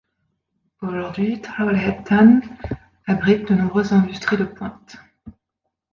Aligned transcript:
Aujourd'hui, 0.81 1.39
Trollhättan 1.43 2.41
abrite 3.05 3.45
de 3.53 3.53
nombreuses 3.55 3.91
industries 3.91 4.37
de 4.39 4.45
pointe. 4.45 4.97